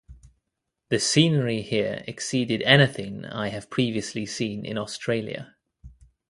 The 0.89 0.97
scenery 0.97 1.61
here 1.61 2.03
exceeded 2.07 2.63
anything 2.63 3.23
I 3.23 3.49
have 3.49 3.69
previously 3.69 4.25
seen 4.25 4.65
in 4.65 4.75
Australia. 4.75 5.57